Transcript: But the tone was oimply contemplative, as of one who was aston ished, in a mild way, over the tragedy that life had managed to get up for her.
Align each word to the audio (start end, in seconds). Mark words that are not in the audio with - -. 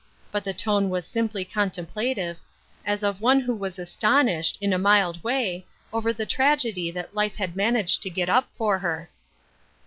But 0.31 0.43
the 0.45 0.51
tone 0.55 0.89
was 0.89 1.07
oimply 1.09 1.47
contemplative, 1.47 2.39
as 2.83 3.03
of 3.03 3.21
one 3.21 3.39
who 3.41 3.53
was 3.53 3.77
aston 3.77 4.25
ished, 4.25 4.57
in 4.59 4.73
a 4.73 4.79
mild 4.79 5.23
way, 5.23 5.67
over 5.93 6.11
the 6.11 6.25
tragedy 6.25 6.89
that 6.89 7.13
life 7.13 7.35
had 7.35 7.55
managed 7.55 8.01
to 8.01 8.09
get 8.09 8.27
up 8.27 8.49
for 8.57 8.79
her. 8.79 9.11